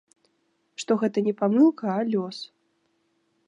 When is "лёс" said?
2.11-2.37